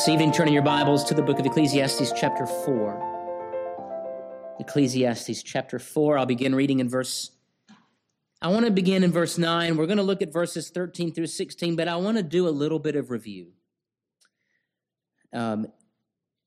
[0.00, 4.56] This evening, turning your Bibles to the book of Ecclesiastes, chapter 4.
[4.58, 6.16] Ecclesiastes, chapter 4.
[6.16, 7.32] I'll begin reading in verse.
[8.40, 9.76] I want to begin in verse 9.
[9.76, 12.48] We're going to look at verses 13 through 16, but I want to do a
[12.48, 13.48] little bit of review
[15.34, 15.66] um,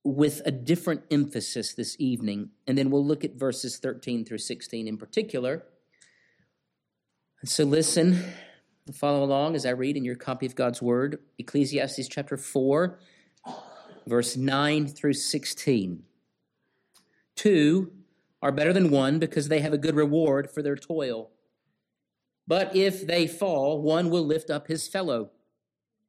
[0.04, 4.88] with a different emphasis this evening, and then we'll look at verses 13 through 16
[4.88, 5.62] in particular.
[7.46, 8.20] So listen,
[8.96, 12.98] follow along as I read in your copy of God's Word, Ecclesiastes chapter 4
[14.08, 16.04] verse 9 through 16.
[17.36, 17.92] Two
[18.42, 21.32] are better than one because they have a good reward for their toil.
[22.46, 25.32] But if they fall, one will lift up his fellow.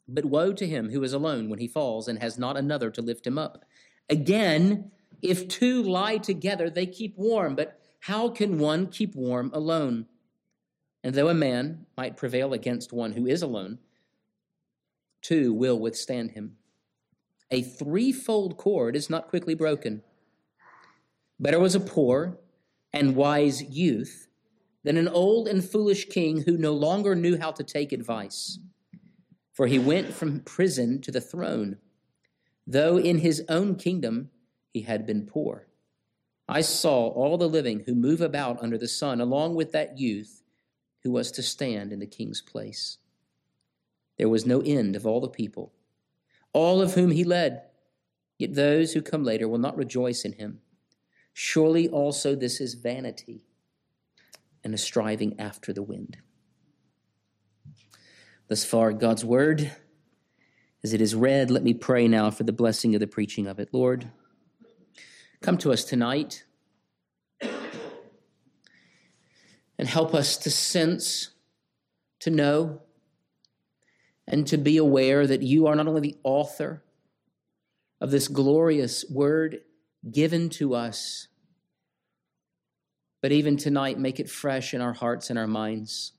[0.08, 3.02] But woe to him who is alone when he falls and has not another to
[3.02, 3.64] lift him up.
[4.10, 4.90] Again,
[5.22, 10.06] if two lie together, they keep warm, but how can one keep warm alone?
[11.02, 13.78] And though a man might prevail against one who is alone,
[15.22, 16.56] two will withstand him.
[17.50, 20.02] A threefold cord is not quickly broken.
[21.38, 22.38] Better was a poor
[22.92, 24.28] and wise youth
[24.82, 28.58] than an old and foolish king who no longer knew how to take advice.
[29.52, 31.78] For he went from prison to the throne,
[32.66, 34.30] though in his own kingdom
[34.72, 35.68] he had been poor.
[36.48, 40.42] I saw all the living who move about under the sun, along with that youth
[41.02, 42.98] who was to stand in the king's place.
[44.18, 45.72] There was no end of all the people
[46.54, 47.62] all of whom he led.
[48.38, 50.60] Yet those who come later will not rejoice in him.
[51.34, 53.42] Surely also this is vanity
[54.62, 56.16] and a striving after the wind.
[58.48, 59.72] Thus far, God's word,
[60.82, 63.58] as it is read, let me pray now for the blessing of the preaching of
[63.58, 63.70] it.
[63.72, 64.10] Lord,
[65.40, 66.44] come to us tonight
[69.78, 71.30] and help us to sense,
[72.20, 72.82] to know,
[74.26, 76.82] and to be aware that you are not only the author
[78.00, 79.60] of this glorious word
[80.10, 81.28] given to us,
[83.22, 86.12] but even tonight, make it fresh in our hearts and our minds,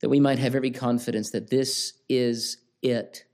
[0.00, 3.24] that we might have every confidence that this is it,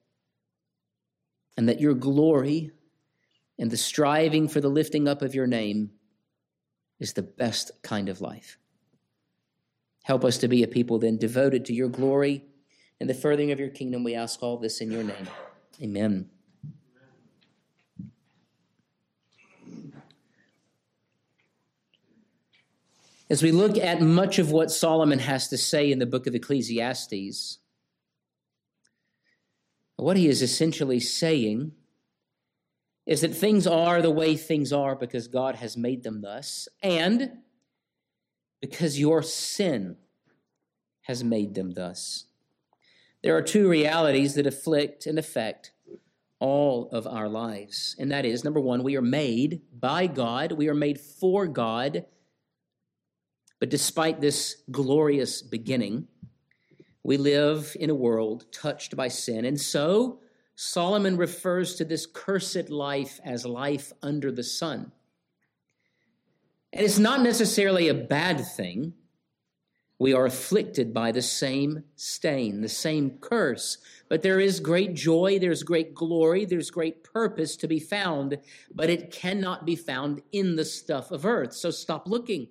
[1.57, 2.71] and that your glory
[3.59, 5.91] and the striving for the lifting up of your name
[7.01, 8.59] is the best kind of life.
[10.05, 12.45] Help us to be a people then devoted to your glory
[13.01, 15.29] and the furthering of your kingdom, we ask all this in your name.
[15.83, 16.31] Amen.
[23.31, 26.35] As we look at much of what Solomon has to say in the book of
[26.35, 27.59] Ecclesiastes,
[29.97, 31.73] what he is essentially saying
[33.05, 37.31] is that things are the way things are because God has made them thus, and
[38.61, 39.97] because your sin
[41.03, 42.28] has made them thus.
[43.23, 45.73] There are two realities that afflict and affect
[46.39, 47.97] all of our lives.
[47.99, 52.05] And that is number one, we are made by God, we are made for God.
[53.59, 56.07] But despite this glorious beginning,
[57.03, 59.45] we live in a world touched by sin.
[59.45, 60.21] And so
[60.55, 64.93] Solomon refers to this cursed life as life under the sun.
[66.73, 68.93] And it's not necessarily a bad thing
[69.99, 73.79] we are afflicted by the same stain, the same curse.
[74.09, 78.39] But there is great joy, there's great glory, there's great purpose to be found,
[78.73, 81.53] but it cannot be found in the stuff of earth.
[81.53, 82.49] So stop looking.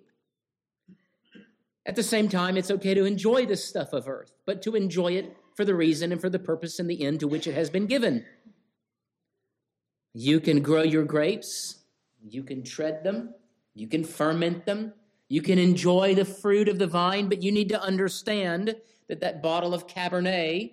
[1.85, 5.13] At the same time, it's okay to enjoy the stuff of earth, but to enjoy
[5.13, 7.69] it for the reason and for the purpose and the end to which it has
[7.69, 8.25] been given.
[10.13, 11.79] You can grow your grapes,
[12.21, 13.33] you can tread them,
[13.73, 14.93] you can ferment them,
[15.29, 18.75] you can enjoy the fruit of the vine, but you need to understand
[19.07, 20.71] that that bottle of Cabernet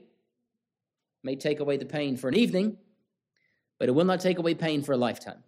[1.22, 2.76] may take away the pain for an evening,
[3.78, 5.42] but it will not take away pain for a lifetime.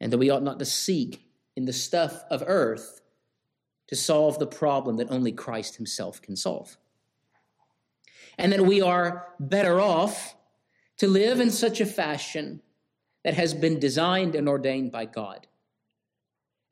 [0.00, 1.26] And that we ought not to seek
[1.56, 3.00] in the stuff of earth
[3.88, 6.76] to solve the problem that only Christ Himself can solve.
[8.38, 10.36] And that we are better off
[10.98, 12.60] to live in such a fashion
[13.24, 15.46] that has been designed and ordained by God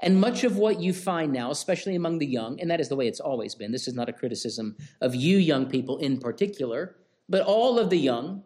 [0.00, 2.96] and much of what you find now, especially among the young, and that is the
[2.96, 6.96] way it's always been, this is not a criticism of you young people in particular,
[7.28, 8.42] but all of the young,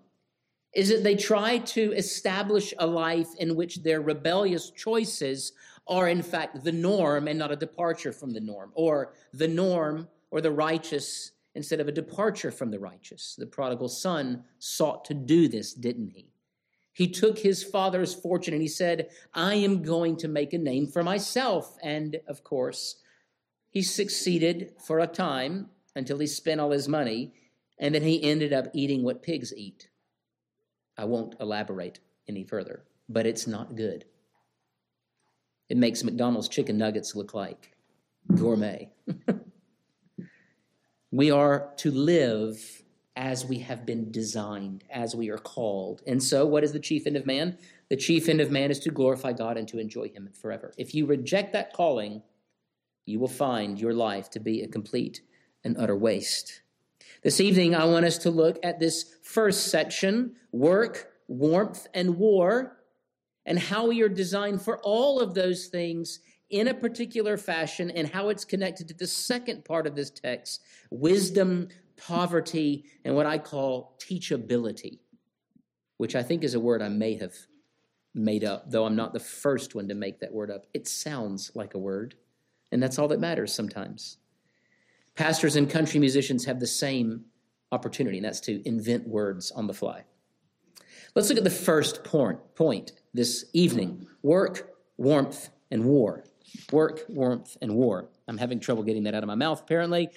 [0.74, 5.52] is that they try to establish a life in which their rebellious choices
[5.86, 10.06] are, in fact, the norm and not a departure from the norm, or the norm
[10.30, 13.34] or the righteous instead of a departure from the righteous.
[13.38, 16.28] The prodigal son sought to do this, didn't he?
[16.98, 20.88] He took his father's fortune and he said, I am going to make a name
[20.88, 21.76] for myself.
[21.80, 22.96] And of course,
[23.70, 27.34] he succeeded for a time until he spent all his money,
[27.78, 29.90] and then he ended up eating what pigs eat.
[30.96, 34.04] I won't elaborate any further, but it's not good.
[35.68, 37.76] It makes McDonald's chicken nuggets look like
[38.34, 38.90] gourmet.
[41.12, 42.82] we are to live
[43.18, 46.02] as we have been designed, as we are called.
[46.06, 47.58] And so, what is the chief end of man?
[47.90, 50.72] The chief end of man is to glorify God and to enjoy Him forever.
[50.78, 52.22] If you reject that calling,
[53.06, 55.22] you will find your life to be a complete
[55.64, 56.62] and utter waste.
[57.24, 62.76] This evening, I want us to look at this first section work, warmth, and war,
[63.44, 66.20] and how we are designed for all of those things
[66.50, 70.62] in a particular fashion, and how it's connected to the second part of this text
[70.90, 71.68] wisdom,
[71.98, 75.00] poverty, and what I call teachability,
[75.98, 77.34] which I think is a word I may have
[78.14, 80.66] made up, though I'm not the first one to make that word up.
[80.72, 82.14] It sounds like a word,
[82.72, 84.18] and that's all that matters sometimes.
[85.14, 87.24] Pastors and country musicians have the same
[87.72, 90.04] opportunity, and that's to invent words on the fly.
[91.14, 96.24] Let's look at the first point this evening work, warmth, and war.
[96.72, 98.08] Work, warmth, and war.
[98.26, 100.10] I'm having trouble getting that out of my mouth, apparently.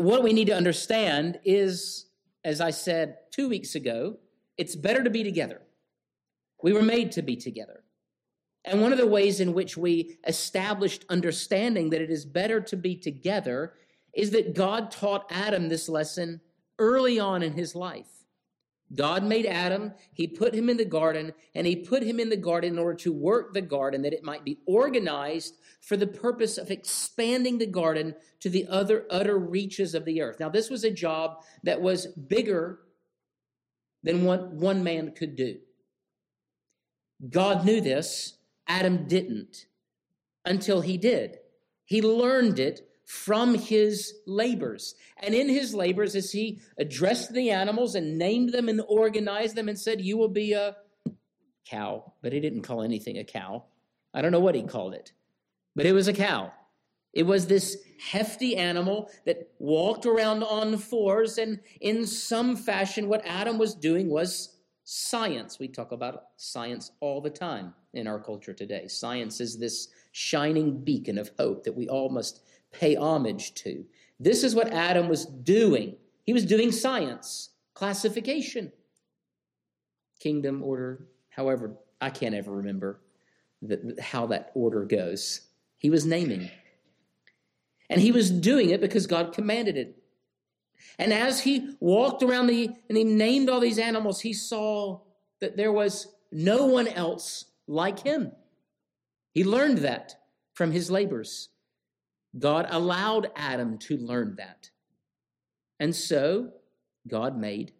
[0.00, 2.06] What we need to understand is,
[2.42, 4.16] as I said two weeks ago,
[4.56, 5.60] it's better to be together.
[6.62, 7.84] We were made to be together.
[8.64, 12.76] And one of the ways in which we established understanding that it is better to
[12.78, 13.74] be together
[14.14, 16.40] is that God taught Adam this lesson
[16.78, 18.19] early on in his life.
[18.94, 22.36] God made Adam, he put him in the garden, and he put him in the
[22.36, 26.58] garden in order to work the garden that it might be organized for the purpose
[26.58, 30.40] of expanding the garden to the other utter reaches of the earth.
[30.40, 32.80] Now, this was a job that was bigger
[34.02, 35.58] than what one man could do.
[37.28, 39.66] God knew this, Adam didn't
[40.44, 41.38] until he did.
[41.84, 44.94] He learned it from his labors.
[45.20, 49.68] And in his labors, as he addressed the animals and named them and organized them
[49.68, 50.76] and said, You will be a
[51.68, 52.12] cow.
[52.22, 53.64] But he didn't call anything a cow.
[54.14, 55.10] I don't know what he called it,
[55.74, 56.52] but it was a cow.
[57.12, 63.26] It was this hefty animal that walked around on fours, and in some fashion, what
[63.26, 65.58] Adam was doing was science.
[65.58, 68.86] We talk about science all the time in our culture today.
[68.86, 72.42] Science is this shining beacon of hope that we all must
[72.72, 73.84] pay homage to.
[74.18, 75.96] This is what Adam was doing.
[76.24, 78.72] He was doing science, classification,
[80.18, 83.00] kingdom, order, however, I can't ever remember
[83.62, 85.42] the, how that order goes.
[85.78, 86.50] He was naming.
[87.88, 89.96] And he was doing it because God commanded it.
[90.98, 95.00] And as he walked around the and he named all these animals, he saw
[95.40, 98.32] that there was no one else like him.
[99.32, 100.14] He learned that
[100.54, 101.48] from his labors.
[102.38, 104.70] God allowed Adam to learn that.
[105.78, 106.52] And so
[107.08, 107.72] God made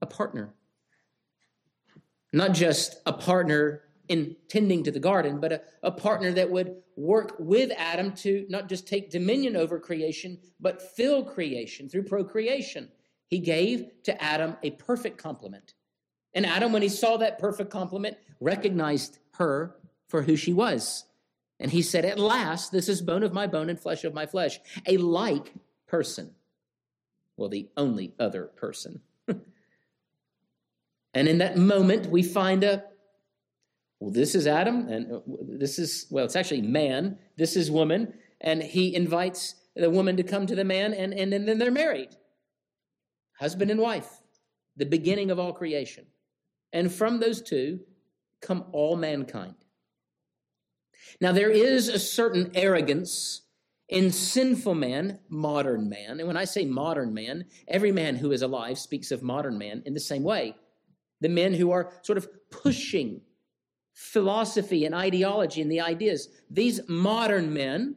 [0.00, 0.54] a partner.
[2.32, 6.76] Not just a partner in tending to the garden, but a, a, partner that would
[6.96, 12.88] work with Adam to not just take dominion over creation, but fill creation through procreation.
[13.26, 15.74] He gave to Adam a perfect complement.
[16.34, 19.76] And Adam, when he saw that perfect complement, recognized her
[20.08, 21.04] for who she was.
[21.58, 24.26] And he said, At last, this is bone of my bone and flesh of my
[24.26, 25.52] flesh, a like
[25.86, 26.32] person.
[27.36, 29.00] Well, the only other person.
[29.28, 29.40] and
[31.14, 32.84] in that moment, we find a
[34.00, 37.18] well, this is Adam, and uh, this is, well, it's actually man.
[37.36, 38.14] This is woman.
[38.40, 41.70] And he invites the woman to come to the man, and, and, and then they're
[41.70, 42.10] married.
[43.38, 44.20] Husband and wife,
[44.76, 46.06] the beginning of all creation.
[46.72, 47.80] And from those two
[48.42, 49.54] come all mankind.
[51.20, 53.42] Now, there is a certain arrogance
[53.88, 56.18] in sinful man, modern man.
[56.18, 59.82] And when I say modern man, every man who is alive speaks of modern man
[59.86, 60.56] in the same way.
[61.20, 63.22] The men who are sort of pushing
[63.94, 66.28] philosophy and ideology and the ideas.
[66.50, 67.96] These modern men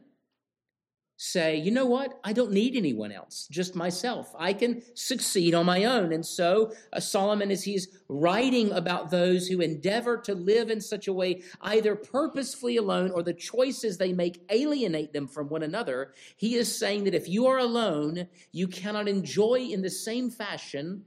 [1.22, 2.18] say, you know what?
[2.24, 4.34] I don't need anyone else, just myself.
[4.38, 6.14] I can succeed on my own.
[6.14, 11.08] And so, uh, Solomon, as he's writing about those who endeavor to live in such
[11.08, 16.14] a way, either purposefully alone or the choices they make alienate them from one another,
[16.38, 21.04] he is saying that if you are alone, you cannot enjoy in the same fashion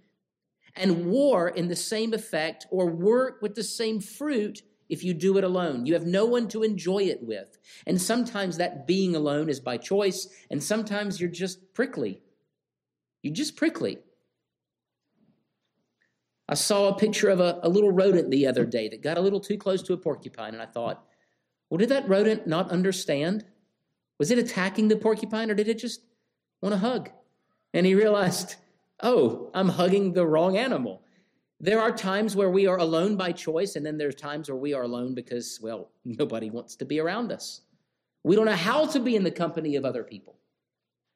[0.76, 4.62] and war in the same effect or work with the same fruit
[4.94, 5.88] if you do it alone.
[5.88, 7.58] You have no one to enjoy it with.
[7.88, 12.22] And sometimes that being alone is by choice, and sometimes you're just prickly.
[13.24, 13.98] You're just prickly.
[16.48, 19.22] I saw a picture of a, a, little rodent the other day that got a
[19.22, 21.04] little too close to a porcupine, and I thought,
[21.70, 23.46] well, did that rodent not understand?
[24.20, 26.02] Was it attacking the porcupine, or did it just
[26.62, 27.10] want a hug?
[27.74, 28.58] And he realized,
[29.02, 31.03] oh, I'm hugging the wrong animal.
[31.64, 34.74] There are times where we are alone by choice, and then there's times where we
[34.74, 37.62] are alone because, well, nobody wants to be around us.
[38.22, 40.36] We don't know how to be in the company of other people.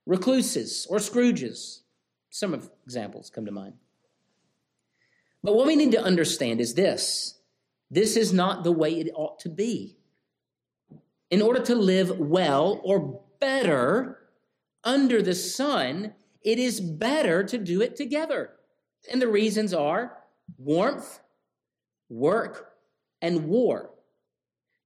[0.06, 1.82] Recluses or Scrooges.
[2.30, 3.74] Some of examples come to mind.
[5.44, 7.40] But what we need to understand is this
[7.92, 9.98] this is not the way it ought to be.
[11.30, 14.18] In order to live well or better
[14.86, 18.52] under the sun, it is better to do it together.
[19.12, 20.17] And the reasons are
[20.58, 21.20] warmth,
[22.10, 22.74] work,
[23.22, 23.92] and war.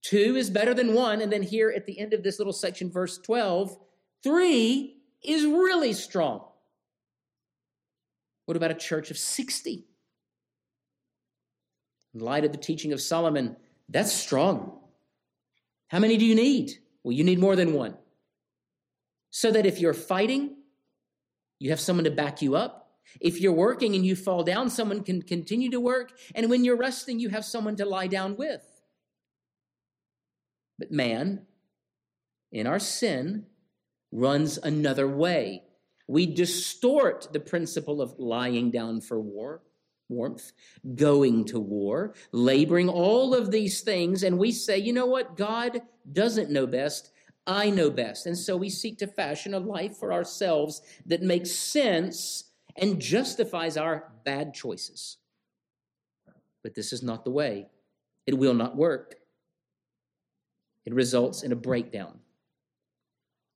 [0.01, 1.21] Two is better than one.
[1.21, 3.77] And then here at the end of this little section, verse 12,
[4.23, 6.43] three is really strong.
[8.45, 9.85] What about a church of 60?
[12.13, 13.55] In light of the teaching of Solomon,
[13.87, 14.79] that's strong.
[15.87, 16.71] How many do you need?
[17.03, 17.95] Well, you need more than one.
[19.29, 20.55] So that if you're fighting,
[21.59, 22.80] you have someone to back you up.
[23.19, 26.13] If you're working and you fall down, someone can continue to work.
[26.33, 28.63] And when you're resting, you have someone to lie down with.
[30.79, 31.45] But man,
[32.51, 33.45] in our sin,
[34.11, 35.63] runs another way.
[36.07, 39.61] We distort the principle of lying down for war,
[40.09, 40.51] warmth,
[40.95, 45.37] going to war, laboring, all of these things, and we say, you know what?
[45.37, 47.11] God doesn't know best.
[47.47, 48.25] I know best.
[48.25, 52.50] And so we seek to fashion a life for ourselves that makes sense
[52.81, 55.17] and justifies our bad choices.
[56.63, 57.67] But this is not the way.
[58.25, 59.15] It will not work.
[60.85, 62.19] It results in a breakdown.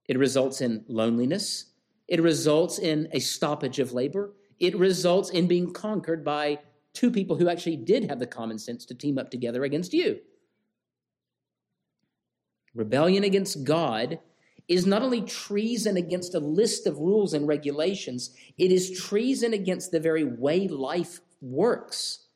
[0.08, 1.66] It results in loneliness.
[2.08, 4.34] It results in a stoppage of labor.
[4.60, 6.60] It results in being conquered by
[6.94, 10.20] two people who actually did have the common sense to team up together against you.
[12.76, 14.20] Rebellion against God
[14.68, 19.92] is not only treason against a list of rules and regulations, it is treason against
[19.92, 22.28] the very way life works.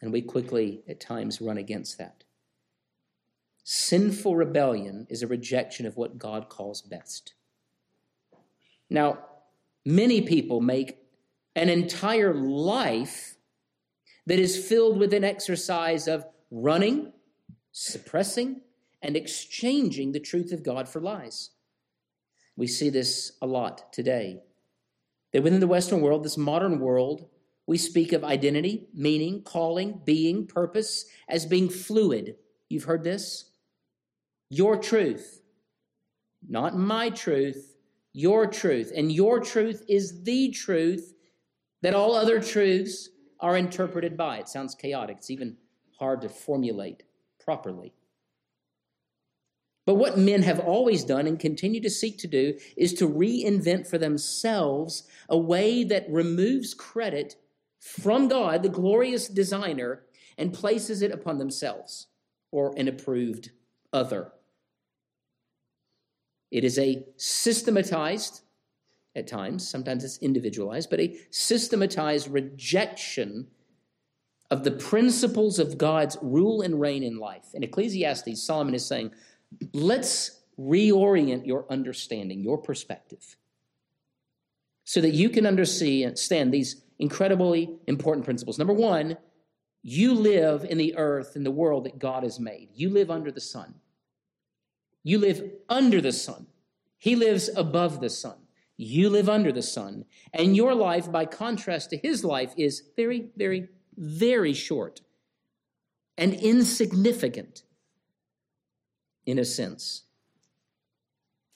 [0.00, 2.24] And we quickly, at times, run against that.
[3.64, 7.34] Sinful rebellion is a rejection of what God calls best.
[8.90, 9.18] Now,
[9.84, 10.98] many people make
[11.54, 13.36] an entire life
[14.26, 17.12] that is filled with an exercise of running,
[17.72, 18.60] suppressing,
[19.02, 21.50] and exchanging the truth of God for lies.
[22.56, 24.42] We see this a lot today.
[25.32, 27.28] That within the Western world, this modern world,
[27.66, 32.36] we speak of identity, meaning, calling, being, purpose as being fluid.
[32.68, 33.50] You've heard this?
[34.50, 35.40] Your truth,
[36.46, 37.76] not my truth,
[38.12, 38.92] your truth.
[38.94, 41.14] And your truth is the truth
[41.80, 43.08] that all other truths
[43.40, 44.38] are interpreted by.
[44.38, 45.56] It sounds chaotic, it's even
[45.98, 47.04] hard to formulate
[47.42, 47.94] properly.
[49.84, 53.88] But what men have always done and continue to seek to do is to reinvent
[53.88, 57.36] for themselves a way that removes credit
[57.80, 60.04] from God, the glorious designer,
[60.38, 62.06] and places it upon themselves
[62.52, 63.50] or an approved
[63.92, 64.32] other.
[66.52, 68.42] It is a systematized,
[69.16, 73.48] at times, sometimes it's individualized, but a systematized rejection
[74.50, 77.46] of the principles of God's rule and reign in life.
[77.54, 79.12] In Ecclesiastes, Solomon is saying,
[79.72, 83.36] let's reorient your understanding, your perspective,
[84.84, 88.58] so that you can understand these incredibly important principles.
[88.58, 89.16] Number one,
[89.82, 92.68] you live in the earth, in the world that God has made.
[92.74, 93.74] You live under the sun.
[95.02, 96.46] You live under the sun.
[96.98, 98.36] He lives above the sun.
[98.76, 100.04] You live under the sun.
[100.32, 105.00] And your life, by contrast to his life, is very, very, very short
[106.16, 107.64] and insignificant
[109.26, 110.02] in a sense.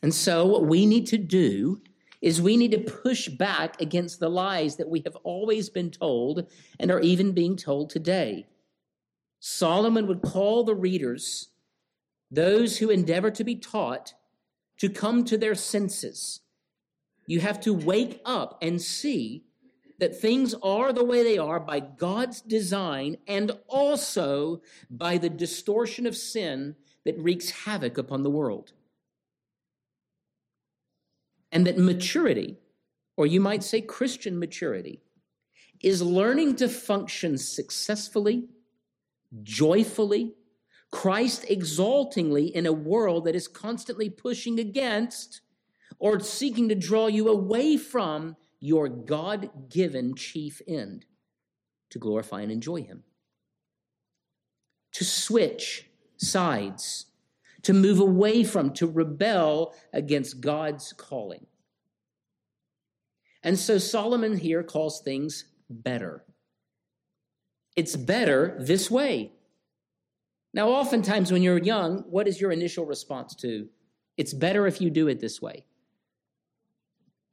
[0.02, 1.80] And so, what we need to do
[2.22, 6.50] is we need to push back against the lies that we have always been told
[6.78, 8.46] and are even being told today.
[9.38, 11.48] Solomon would call the readers,
[12.30, 14.14] those who endeavor to be taught,
[14.78, 16.40] to come to their senses.
[17.26, 19.44] You have to wake up and see
[19.98, 26.06] that things are the way they are by God's design and also by the distortion
[26.06, 28.72] of sin that wreaks havoc upon the world.
[31.50, 32.58] And that maturity,
[33.16, 35.00] or you might say Christian maturity,
[35.82, 38.48] is learning to function successfully,
[39.42, 40.34] joyfully,
[40.90, 45.40] Christ exaltingly in a world that is constantly pushing against
[45.98, 51.04] or seeking to draw you away from your God given chief end
[51.90, 53.04] to glorify and enjoy Him.
[54.92, 55.86] To switch
[56.16, 57.06] sides,
[57.62, 61.46] to move away from, to rebel against God's calling.
[63.42, 66.24] And so Solomon here calls things better.
[67.76, 69.32] It's better this way.
[70.54, 73.68] Now, oftentimes when you're young, what is your initial response to?
[74.16, 75.66] It's better if you do it this way.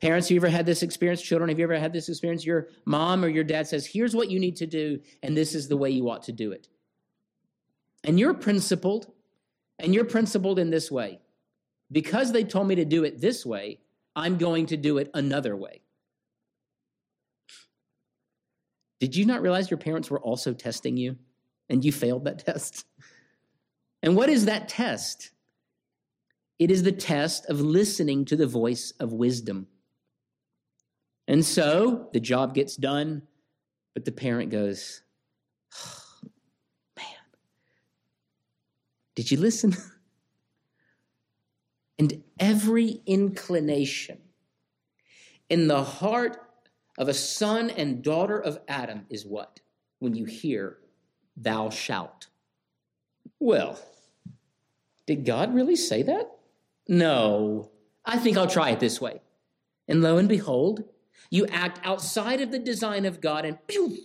[0.01, 1.21] Parents, have you ever had this experience?
[1.21, 2.45] Children, have you ever had this experience?
[2.45, 5.69] Your mom or your dad says, Here's what you need to do, and this is
[5.69, 6.67] the way you ought to do it.
[8.03, 9.11] And you're principled,
[9.79, 11.19] and you're principled in this way.
[11.91, 13.79] Because they told me to do it this way,
[14.15, 15.81] I'm going to do it another way.
[18.99, 21.17] Did you not realize your parents were also testing you
[21.69, 22.85] and you failed that test?
[24.01, 25.31] And what is that test?
[26.59, 29.67] It is the test of listening to the voice of wisdom.
[31.27, 33.23] And so the job gets done,
[33.93, 35.01] but the parent goes,
[35.73, 36.29] oh,
[36.97, 37.05] Man,
[39.15, 39.75] did you listen?
[41.99, 44.19] and every inclination
[45.49, 46.37] in the heart
[46.97, 49.59] of a son and daughter of Adam is what?
[49.99, 50.77] When you hear,
[51.35, 52.27] Thou shalt.
[53.39, 53.79] Well,
[55.05, 56.29] did God really say that?
[56.87, 57.71] No.
[58.05, 59.21] I think I'll try it this way.
[59.87, 60.83] And lo and behold,
[61.29, 63.97] you act outside of the design of God, and pew!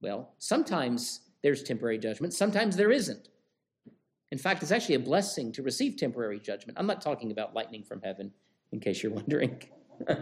[0.00, 3.28] Well, sometimes there's temporary judgment, sometimes there isn't.
[4.34, 6.76] In fact, it's actually a blessing to receive temporary judgment.
[6.76, 8.32] I'm not talking about lightning from heaven,
[8.72, 9.62] in case you're wondering,
[10.08, 10.16] uh,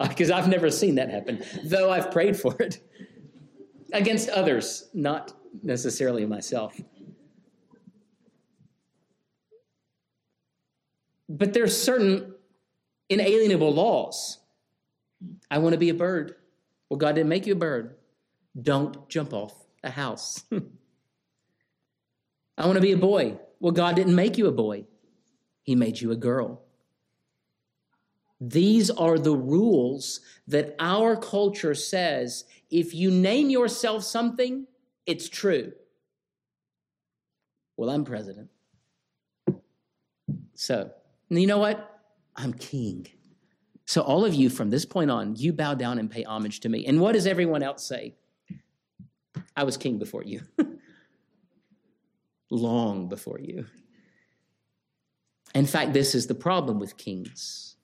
[0.00, 2.80] because I've never seen that happen, though I've prayed for it
[3.92, 5.32] against others, not
[5.62, 6.80] necessarily myself.
[11.28, 12.34] But there's certain
[13.10, 14.40] inalienable laws
[15.48, 16.34] I want to be a bird.
[16.88, 17.94] Well, God didn't make you a bird.
[18.60, 20.42] Don't jump off a house.
[22.60, 23.38] I want to be a boy.
[23.58, 24.84] Well, God didn't make you a boy,
[25.62, 26.62] He made you a girl.
[28.40, 34.66] These are the rules that our culture says if you name yourself something,
[35.04, 35.72] it's true.
[37.76, 38.48] Well, I'm president.
[40.54, 40.90] So,
[41.30, 42.00] you know what?
[42.36, 43.06] I'm king.
[43.86, 46.68] So, all of you from this point on, you bow down and pay homage to
[46.68, 46.86] me.
[46.86, 48.14] And what does everyone else say?
[49.56, 50.42] I was king before you,
[52.50, 53.66] long before you.
[55.54, 57.76] In fact, this is the problem with kings.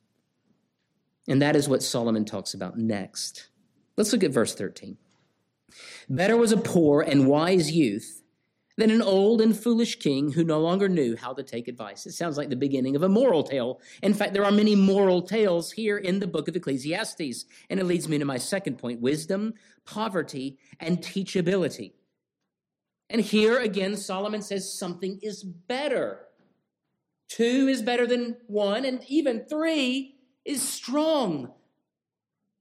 [1.28, 3.48] And that is what Solomon talks about next.
[3.96, 4.96] Let's look at verse 13.
[6.08, 8.22] Better was a poor and wise youth
[8.76, 12.06] than an old and foolish king who no longer knew how to take advice.
[12.06, 13.80] It sounds like the beginning of a moral tale.
[14.02, 17.46] In fact, there are many moral tales here in the book of Ecclesiastes.
[17.70, 19.54] And it leads me to my second point wisdom,
[19.86, 21.92] poverty, and teachability.
[23.08, 26.26] And here again, Solomon says something is better.
[27.28, 31.52] Two is better than one, and even three is strong.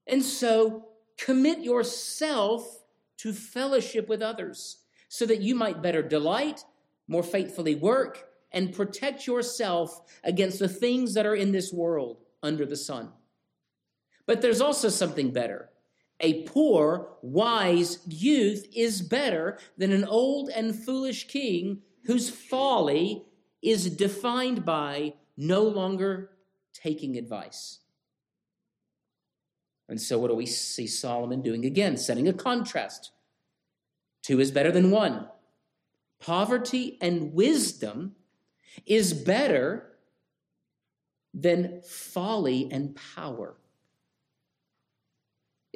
[0.06, 2.84] And so commit yourself
[3.18, 4.78] to fellowship with others
[5.08, 6.64] so that you might better delight,
[7.08, 12.66] more faithfully work, and protect yourself against the things that are in this world under
[12.66, 13.10] the sun.
[14.26, 15.70] But there's also something better.
[16.20, 23.24] A poor, wise youth is better than an old and foolish king whose folly
[23.60, 26.30] is defined by no longer
[26.72, 27.80] taking advice.
[29.88, 31.96] And so, what do we see Solomon doing again?
[31.96, 33.12] Setting a contrast
[34.26, 35.28] Two is better than one.
[36.18, 38.16] Poverty and wisdom
[38.84, 39.92] is better
[41.32, 43.54] than folly and power.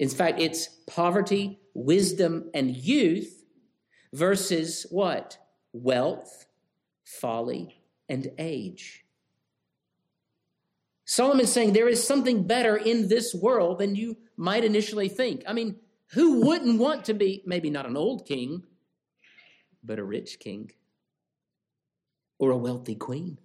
[0.00, 3.44] In fact, it's poverty, wisdom, and youth
[4.14, 5.36] versus what?
[5.74, 6.46] Wealth,
[7.04, 9.04] folly, and age.
[11.04, 15.42] Solomon's saying there is something better in this world than you might initially think.
[15.46, 15.76] I mean,
[16.12, 18.62] who wouldn't want to be, maybe not an old king,
[19.84, 20.72] but a rich king
[22.38, 23.36] or a wealthy queen?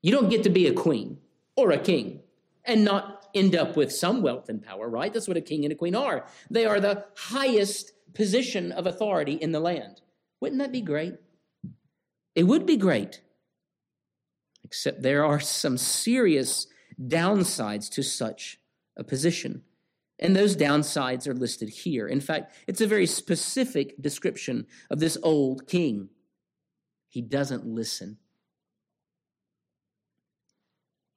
[0.00, 1.18] You don't get to be a queen
[1.54, 2.22] or a king
[2.64, 5.12] and not end up with some wealth and power, right?
[5.12, 6.26] That's what a king and a queen are.
[6.50, 10.00] They are the highest position of authority in the land.
[10.40, 11.14] Wouldn't that be great?
[12.34, 13.20] It would be great.
[14.64, 16.66] Except there are some serious
[17.00, 18.58] downsides to such
[18.96, 19.62] a position.
[20.18, 22.06] And those downsides are listed here.
[22.06, 26.10] In fact, it's a very specific description of this old king.
[27.08, 28.18] He doesn't listen.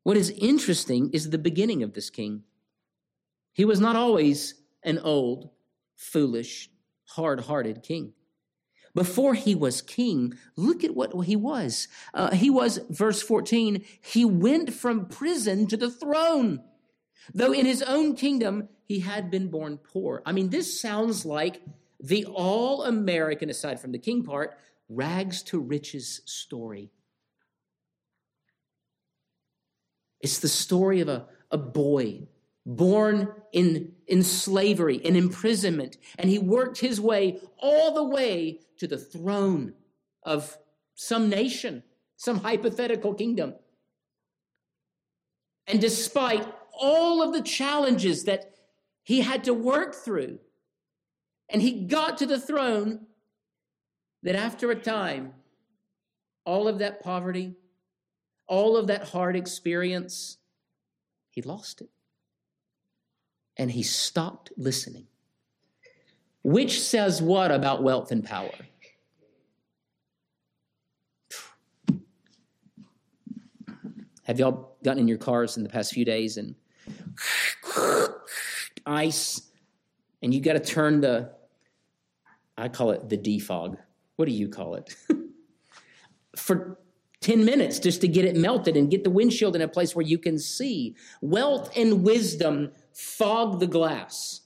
[0.05, 2.43] What is interesting is the beginning of this king.
[3.53, 5.49] He was not always an old,
[5.95, 6.69] foolish,
[7.07, 8.13] hard hearted king.
[8.93, 11.87] Before he was king, look at what he was.
[12.13, 16.61] Uh, he was, verse 14, he went from prison to the throne.
[17.33, 20.21] Though in his own kingdom he had been born poor.
[20.23, 21.63] I mean, this sounds like
[21.99, 24.55] the all American, aside from the king part,
[24.87, 26.91] rags to riches story.
[30.25, 32.23] It's the story of a, a boy
[32.65, 38.87] born in, in slavery, in imprisonment, and he worked his way all the way to
[38.87, 39.73] the throne
[40.23, 40.57] of
[40.95, 41.83] some nation,
[42.15, 43.53] some hypothetical kingdom.
[45.67, 48.51] And despite all of the challenges that
[49.03, 50.39] he had to work through,
[51.49, 53.05] and he got to the throne,
[54.23, 55.33] that after a time,
[56.45, 57.57] all of that poverty,
[58.47, 60.37] all of that hard experience,
[61.29, 61.89] he lost it
[63.57, 65.07] and he stopped listening.
[66.43, 68.51] Which says what about wealth and power?
[74.23, 76.55] Have y'all gotten in your cars in the past few days and
[78.85, 79.41] ice,
[80.21, 81.31] and you got to turn the,
[82.57, 83.77] I call it the defog.
[84.15, 84.95] What do you call it?
[86.37, 86.79] For
[87.25, 90.05] 10 minutes just to get it melted and get the windshield in a place where
[90.05, 90.95] you can see.
[91.21, 94.41] Wealth and wisdom fog the glass.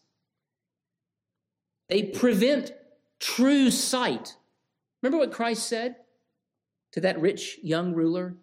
[1.90, 2.72] They prevent
[3.20, 4.38] true sight.
[5.02, 5.98] Remember what Christ said
[6.94, 8.38] to that rich young ruler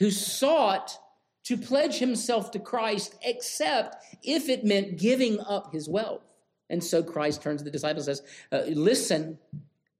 [0.00, 0.98] who sought
[1.44, 6.24] to pledge himself to Christ except if it meant giving up his wealth.
[6.68, 9.38] And so Christ turns to the disciples and says, uh, Listen,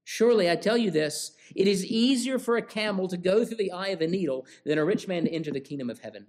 [0.09, 3.73] surely I tell you this, it is easier for a camel to go through the
[3.73, 6.27] eye of a needle than a rich man to enter the kingdom of heaven.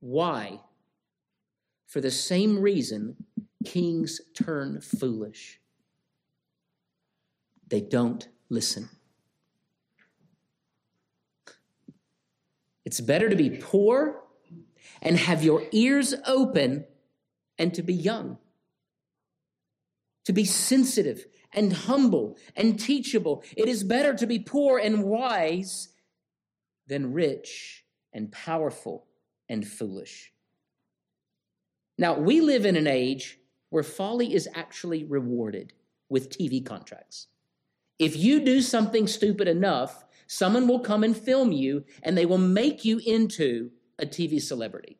[0.00, 0.60] Why?
[1.86, 3.16] For the same reason,
[3.66, 5.60] kings turn foolish.
[7.66, 8.88] They don't listen.
[12.86, 14.22] It's better to be poor
[15.02, 16.86] and have your ears open
[17.58, 18.38] and to be young,
[20.24, 23.42] to be sensitive and humble and teachable.
[23.56, 25.88] It is better to be poor and wise
[26.86, 29.06] than rich and powerful
[29.48, 30.32] and foolish.
[31.96, 33.38] Now, we live in an age
[33.70, 35.72] where folly is actually rewarded
[36.08, 37.26] with TV contracts.
[37.98, 42.38] If you do something stupid enough, someone will come and film you and they will
[42.38, 44.98] make you into a TV celebrity.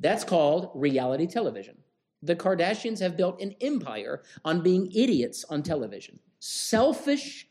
[0.00, 1.78] That's called reality television.
[2.22, 6.18] The Kardashians have built an empire on being idiots on television.
[6.40, 7.48] Selfish,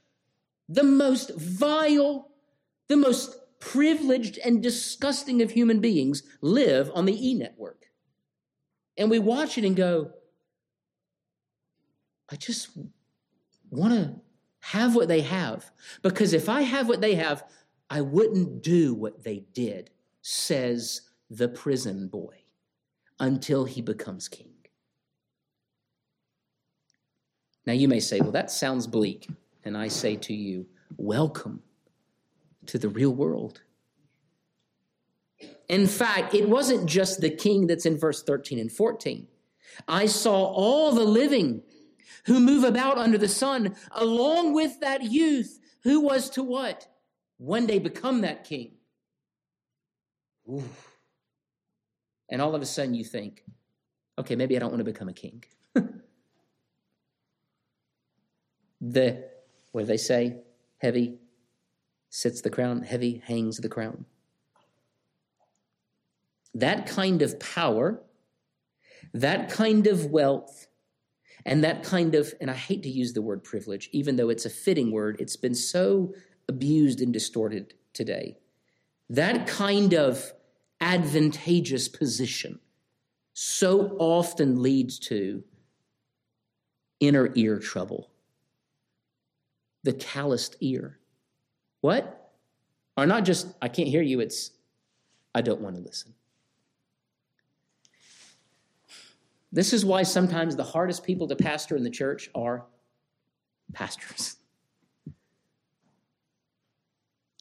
[0.68, 2.32] the most vile,
[2.88, 7.86] the most privileged and disgusting of human beings live on the E network.
[8.98, 10.12] And we watch it and go,
[12.30, 12.70] I just
[13.70, 14.16] want to
[14.60, 15.72] have what they have.
[16.02, 17.44] Because if I have what they have,
[17.90, 22.44] I wouldn't do what they did, says the prison boy,
[23.20, 24.57] until he becomes king.
[27.68, 29.28] Now you may say, well, that sounds bleak.
[29.66, 31.62] And I say to you, welcome
[32.68, 33.62] to the real world.
[35.68, 39.28] In fact, it wasn't just the king that's in verse 13 and 14.
[39.86, 41.62] I saw all the living
[42.26, 46.88] who move about under the sun, along with that youth who was to what?
[47.38, 48.72] One day become that king.
[50.50, 50.64] Ooh.
[52.30, 53.44] And all of a sudden you think,
[54.18, 55.44] okay, maybe I don't want to become a king.
[58.82, 59.24] the,
[59.72, 60.38] what do they say?
[60.78, 61.18] Heavy
[62.10, 64.06] sits the crown, heavy hangs the crown.
[66.54, 68.02] That kind of power,
[69.14, 70.68] that kind of wealth,
[71.46, 74.46] and that kind of, and I hate to use the word privilege, even though it's
[74.46, 76.14] a fitting word, it's been so
[76.50, 78.38] abused and distorted today.
[79.10, 80.34] That kind of
[80.82, 82.60] advantageous position
[83.34, 85.44] so often leads to
[87.00, 88.10] inner ear trouble,
[89.88, 91.00] the calloused ear.
[91.80, 92.34] What?
[92.98, 94.52] Are not just, I can't hear you, it's,
[95.34, 96.14] I don't want to listen.
[99.50, 102.66] This is why sometimes the hardest people to pastor in the church are
[103.72, 104.36] pastors.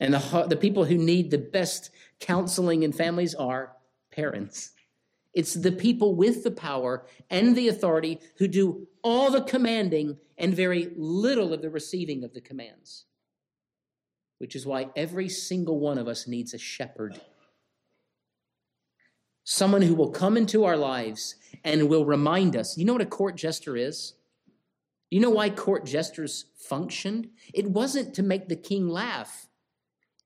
[0.01, 3.73] And the, the people who need the best counseling in families are
[4.13, 4.71] parents.
[5.37, 10.53] It's the people with the power and the authority who do all the commanding and
[10.53, 13.05] very little of the receiving of the commands.
[14.39, 17.21] Which is why every single one of us needs a shepherd
[19.47, 22.77] someone who will come into our lives and will remind us.
[22.77, 24.15] You know what a court jester is?
[25.09, 27.29] You know why court jesters functioned?
[27.55, 29.47] It wasn't to make the king laugh,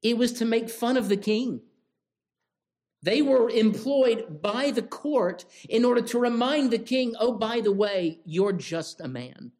[0.03, 1.61] it was to make fun of the king.
[3.03, 7.73] They were employed by the court in order to remind the king, oh, by the
[7.73, 9.53] way, you're just a man.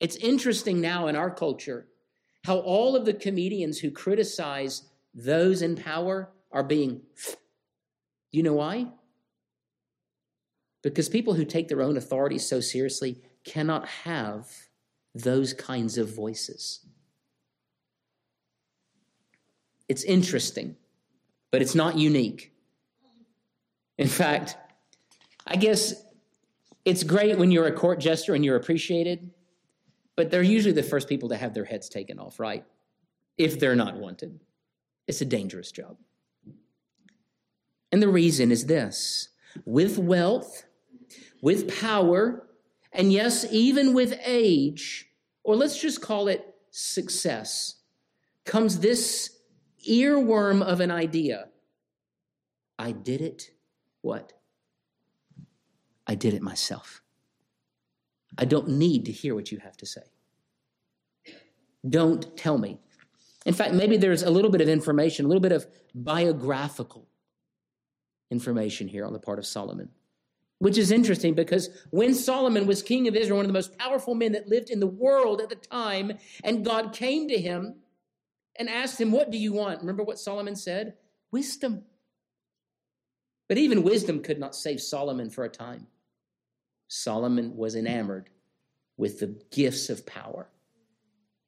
[0.00, 1.86] It's interesting now in our culture
[2.44, 4.82] how all of the comedians who criticize
[5.14, 7.02] those in power are being.
[8.32, 8.88] You know why?
[10.82, 14.50] Because people who take their own authority so seriously cannot have
[15.14, 16.84] those kinds of voices.
[19.88, 20.76] It's interesting,
[21.50, 22.52] but it's not unique.
[23.98, 24.56] In fact,
[25.46, 25.94] I guess
[26.84, 29.30] it's great when you're a court jester and you're appreciated,
[30.16, 32.64] but they're usually the first people to have their heads taken off, right?
[33.38, 34.40] If they're not wanted.
[35.06, 35.96] It's a dangerous job.
[37.92, 39.28] And the reason is this
[39.64, 40.64] with wealth,
[41.40, 42.46] with power,
[42.92, 45.08] and yes, even with age,
[45.44, 47.76] or let's just call it success,
[48.44, 49.35] comes this
[49.88, 51.48] earworm of an idea.
[52.78, 53.50] I did it.
[54.02, 54.32] What?
[56.06, 57.02] I did it myself.
[58.38, 60.02] I don't need to hear what you have to say.
[61.88, 62.78] Don't tell me.
[63.44, 67.08] In fact, maybe there's a little bit of information, a little bit of biographical
[68.30, 69.88] information here on the part of Solomon,
[70.58, 74.14] which is interesting because when Solomon was king of Israel, one of the most powerful
[74.14, 77.76] men that lived in the world at the time, and God came to him
[78.58, 79.80] and asked him, What do you want?
[79.80, 80.94] Remember what Solomon said?
[81.30, 81.84] Wisdom.
[83.48, 85.86] But even wisdom could not save Solomon for a time.
[86.88, 88.30] Solomon was enamored
[88.96, 90.48] with the gifts of power.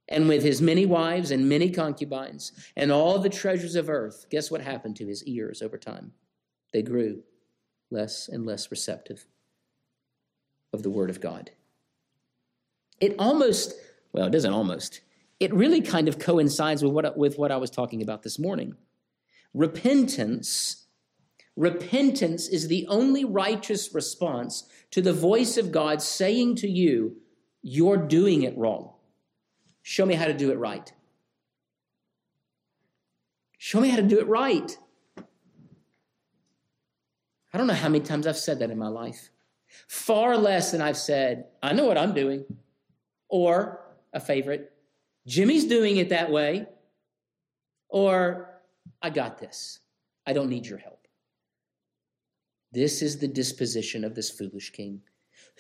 [0.09, 4.51] And with his many wives and many concubines and all the treasures of earth, guess
[4.51, 6.13] what happened to his ears over time?
[6.73, 7.23] They grew
[7.91, 9.27] less and less receptive
[10.73, 11.51] of the Word of God.
[13.01, 13.75] It almost,
[14.13, 15.01] well, it doesn't almost,
[15.41, 18.75] it really kind of coincides with what, with what I was talking about this morning.
[19.55, 20.87] Repentance,
[21.57, 27.17] repentance is the only righteous response to the voice of God saying to you,
[27.63, 28.93] You're doing it wrong.
[29.83, 30.93] Show me how to do it right.
[33.59, 34.77] Show me how to do it right.
[37.53, 39.31] I don't know how many times I've said that in my life.
[39.89, 42.45] Far less than I've said, I know what I'm doing.
[43.29, 43.81] Or
[44.13, 44.73] a favorite,
[45.29, 46.67] Jimmy's doing it that way.
[47.89, 48.61] Or
[49.01, 49.79] I got this.
[50.27, 51.07] I don't need your help.
[52.73, 55.03] This is the disposition of this foolish king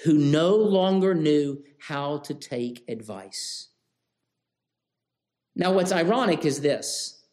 [0.04, 3.68] who no longer knew how to take advice.
[5.54, 7.24] Now, what's ironic is this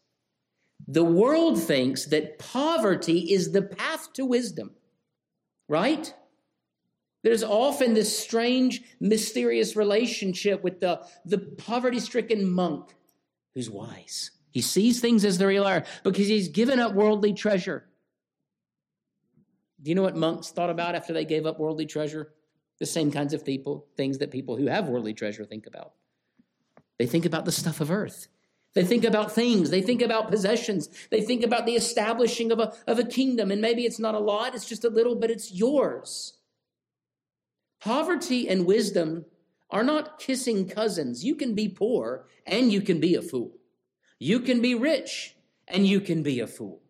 [0.88, 4.72] the world thinks that poverty is the path to wisdom,
[5.68, 6.12] right?
[7.26, 12.94] There's often this strange, mysterious relationship with the, the poverty stricken monk
[13.52, 14.30] who's wise.
[14.52, 17.88] He sees things as they really are because he's given up worldly treasure.
[19.82, 22.32] Do you know what monks thought about after they gave up worldly treasure?
[22.78, 25.94] The same kinds of people, things that people who have worldly treasure think about.
[27.00, 28.28] They think about the stuff of earth.
[28.74, 29.70] They think about things.
[29.70, 30.88] They think about possessions.
[31.10, 33.50] They think about the establishing of a, of a kingdom.
[33.50, 36.34] And maybe it's not a lot, it's just a little, but it's yours.
[37.80, 39.24] Poverty and wisdom
[39.70, 41.24] are not kissing cousins.
[41.24, 43.52] You can be poor and you can be a fool.
[44.18, 45.36] You can be rich
[45.68, 46.80] and you can be a fool.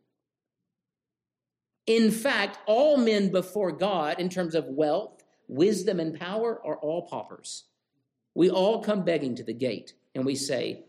[1.86, 7.02] In fact, all men before God, in terms of wealth, wisdom, and power, are all
[7.06, 7.64] paupers.
[8.34, 10.84] We all come begging to the gate and we say,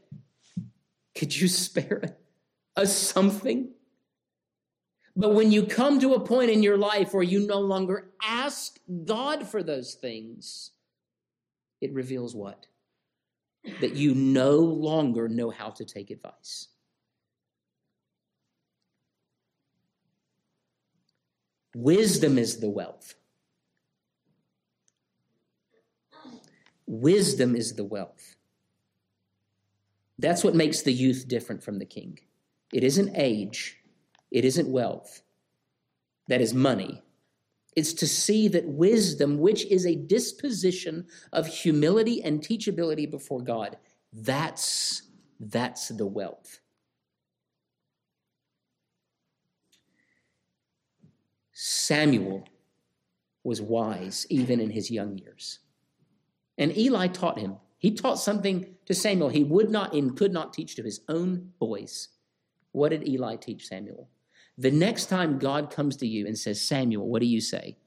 [1.15, 2.17] could you spare
[2.75, 3.69] us something?
[5.19, 8.77] But when you come to a point in your life where you no longer ask
[9.03, 10.69] God for those things,
[11.81, 12.67] it reveals what?
[13.81, 16.67] That you no longer know how to take advice.
[21.75, 23.15] Wisdom is the wealth.
[26.85, 28.35] Wisdom is the wealth.
[30.19, 32.19] That's what makes the youth different from the king.
[32.71, 33.77] It isn't age,
[34.31, 35.21] it isn't wealth,
[36.27, 37.01] that is money.
[37.75, 43.77] It's to see that wisdom, which is a disposition of humility and teachability before God,
[44.11, 45.03] that's,
[45.39, 46.59] that's the wealth.
[51.53, 52.47] Samuel
[53.43, 55.59] was wise even in his young years.
[56.57, 60.53] And Eli taught him he taught something to Samuel he would not and could not
[60.53, 62.09] teach to his own boys.
[62.71, 64.09] What did Eli teach Samuel?
[64.57, 67.77] The next time God comes to you and says, Samuel, what do you say?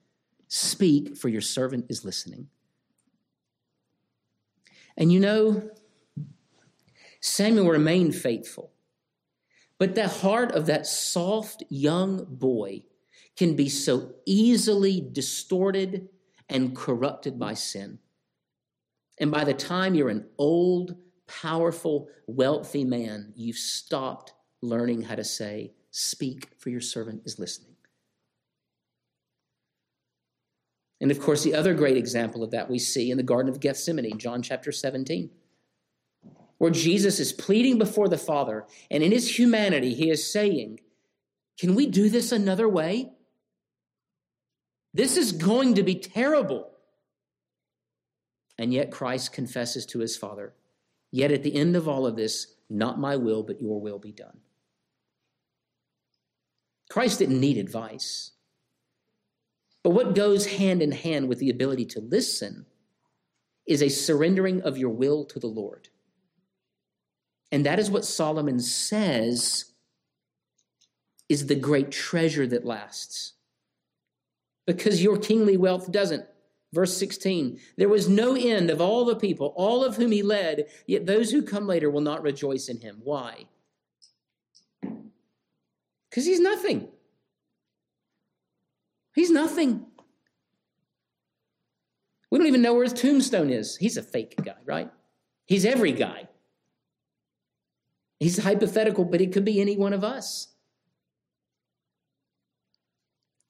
[0.48, 2.48] Speak, for your servant is listening.
[4.96, 5.70] And you know,
[7.20, 8.72] Samuel remained faithful.
[9.78, 12.84] But the heart of that soft young boy
[13.36, 16.08] can be so easily distorted
[16.48, 17.98] and corrupted by sin.
[19.18, 25.24] And by the time you're an old, powerful, wealthy man, you've stopped learning how to
[25.24, 27.76] say, Speak, for your servant is listening.
[31.00, 33.60] And of course, the other great example of that we see in the Garden of
[33.60, 35.30] Gethsemane, John chapter 17,
[36.58, 40.80] where Jesus is pleading before the Father, and in his humanity, he is saying,
[41.58, 43.12] Can we do this another way?
[44.92, 46.70] This is going to be terrible.
[48.58, 50.52] And yet, Christ confesses to his Father,
[51.12, 54.12] Yet at the end of all of this, not my will, but your will be
[54.12, 54.38] done.
[56.90, 58.32] Christ didn't need advice.
[59.82, 62.66] But what goes hand in hand with the ability to listen
[63.66, 65.88] is a surrendering of your will to the Lord.
[67.52, 69.66] And that is what Solomon says
[71.28, 73.34] is the great treasure that lasts.
[74.66, 76.24] Because your kingly wealth doesn't.
[76.72, 80.66] Verse 16 There was no end of all the people, all of whom he led,
[80.86, 83.00] yet those who come later will not rejoice in him.
[83.02, 83.46] Why?
[86.10, 86.88] Because he's nothing.
[89.14, 89.86] He's nothing.
[92.30, 93.76] We don't even know where his tombstone is.
[93.76, 94.90] He's a fake guy, right?
[95.46, 96.28] He's every guy.
[98.18, 100.48] He's hypothetical, but he could be any one of us.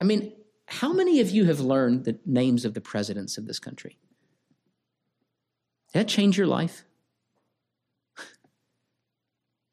[0.01, 0.33] I mean,
[0.67, 3.99] how many of you have learned the names of the presidents of this country?
[5.93, 6.85] Did that change your life?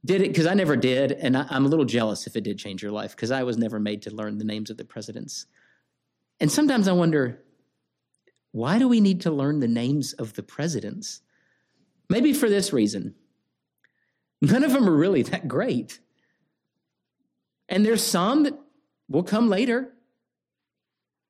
[0.07, 0.29] Did it?
[0.29, 2.93] Because I never did, and I, am a little jealous if it did change your
[2.93, 5.47] life, because I was never made to learn the names of the presidents.
[6.39, 7.43] And sometimes I wonder,
[8.53, 11.19] why do we need to learn the names of the presidents?
[12.09, 13.15] Maybe for this reason.
[14.41, 15.99] None of them are really that great.
[17.67, 18.57] And there's some that
[19.09, 19.91] will come later.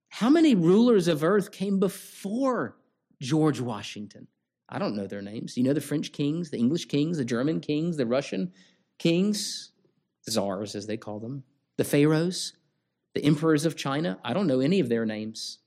[0.10, 2.78] How many rulers of earth came before
[3.20, 4.28] George Washington?
[4.69, 5.58] I don't know their names.
[5.58, 8.51] You know the French kings, the English kings, the German kings, the Russian
[8.99, 9.71] kings,
[10.30, 11.43] czars as they call them,
[11.77, 12.53] the pharaohs,
[13.13, 14.19] the emperors of China.
[14.23, 15.60] I don't know any of their names.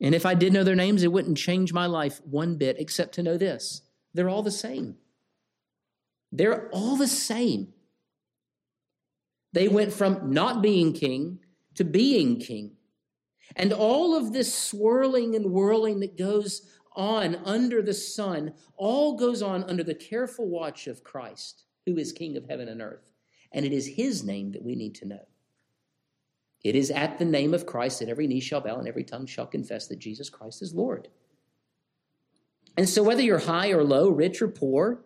[0.00, 3.14] And if I did know their names, it wouldn't change my life one bit, except
[3.14, 3.82] to know this
[4.14, 4.96] they're all the same.
[6.32, 7.72] They're all the same.
[9.52, 11.40] They went from not being king
[11.74, 12.76] to being king.
[13.56, 16.62] And all of this swirling and whirling that goes
[16.96, 22.12] on under the sun all goes on under the careful watch of Christ, who is
[22.12, 23.08] King of heaven and earth.
[23.52, 25.26] And it is his name that we need to know.
[26.62, 29.26] It is at the name of Christ that every knee shall bow and every tongue
[29.26, 31.08] shall confess that Jesus Christ is Lord.
[32.76, 35.00] And so, whether you're high or low, rich or poor,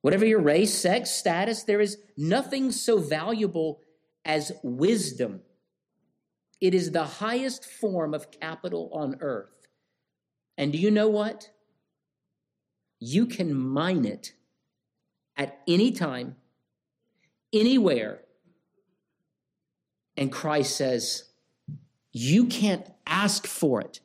[0.00, 3.80] whatever your race, sex, status, there is nothing so valuable
[4.24, 5.40] as wisdom
[6.60, 9.59] it is the highest form of capital on earth.
[10.60, 11.48] And do you know what?
[12.98, 14.34] You can mine it
[15.34, 16.36] at any time,
[17.50, 18.20] anywhere.
[20.18, 21.24] And Christ says,
[22.12, 24.00] You can't ask for it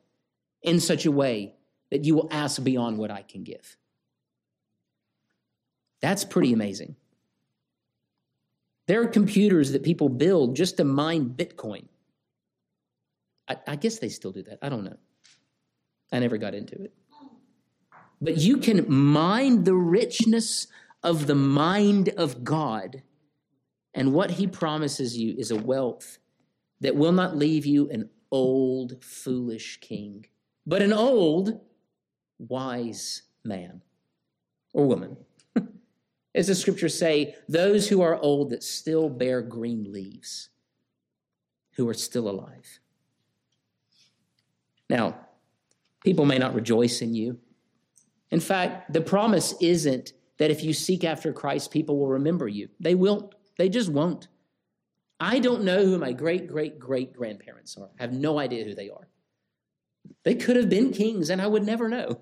[0.61, 1.55] in such a way
[1.91, 3.75] that you will ask beyond what I can give.
[5.99, 6.95] That's pretty amazing.
[8.87, 11.89] There are computers that people build just to mine Bitcoin.
[13.45, 14.59] I, I guess they still do that.
[14.61, 14.95] I don't know.
[16.11, 16.93] I never got into it.
[18.21, 20.67] But you can mine the richness
[21.03, 23.03] of the mind of God.
[23.93, 26.17] And what he promises you is a wealth
[26.81, 30.25] that will not leave you an old, foolish king,
[30.65, 31.59] but an old,
[32.39, 33.81] wise man
[34.73, 35.17] or woman.
[36.35, 40.49] As the scriptures say, those who are old that still bear green leaves,
[41.75, 42.79] who are still alive.
[44.89, 45.15] Now,
[46.05, 47.39] people may not rejoice in you.
[48.29, 52.69] In fact, the promise isn't that if you seek after Christ, people will remember you.
[52.79, 53.33] They won't.
[53.57, 54.27] They just won't.
[55.19, 57.89] I don't know who my great, great, great grandparents are.
[57.99, 59.07] I have no idea who they are.
[60.23, 62.19] They could have been kings, and I would never know.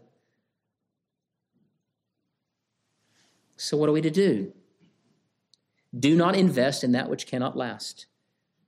[3.57, 4.53] So, what are we to do?
[5.97, 8.05] Do not invest in that which cannot last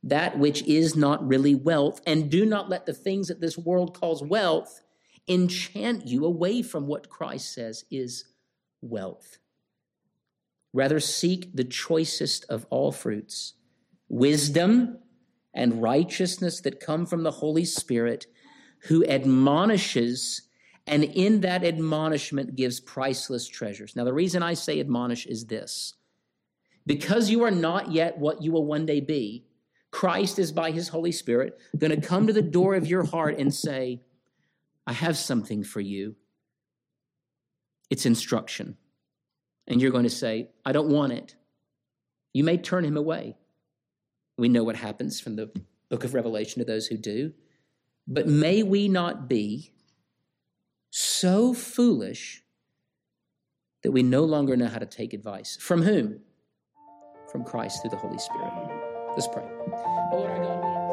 [0.06, 4.00] that which is not really wealth, and do not let the things that this world
[4.00, 4.82] calls wealth
[5.28, 8.26] enchant you away from what Christ says is
[8.82, 9.38] wealth.
[10.74, 13.54] Rather, seek the choicest of all fruits
[14.08, 15.00] wisdom
[15.54, 18.28] and righteousness that come from the Holy Spirit,
[18.84, 20.44] who admonishes
[20.88, 23.96] and in that admonishment gives priceless treasures.
[23.96, 25.96] Now, the reason I say admonish is this
[26.86, 29.46] because you are not yet what you will one day be,
[29.90, 33.40] Christ is by his Holy Spirit going to come to the door of your heart
[33.40, 34.02] and say,
[34.88, 36.16] I have something for you.
[37.90, 38.78] It's instruction.
[39.68, 41.36] And you're going to say, I don't want it.
[42.34, 43.38] You may turn him away.
[44.38, 45.52] We know what happens from the
[45.90, 47.34] book of Revelation to those who do.
[48.08, 49.72] But may we not be
[50.92, 52.44] so foolish
[53.84, 55.58] that we no longer know how to take advice.
[55.60, 56.20] From whom?
[57.32, 58.52] From Christ through the Holy Spirit.
[59.16, 60.85] Let's pray.